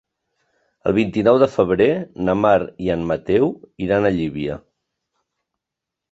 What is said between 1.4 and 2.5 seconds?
de febrer na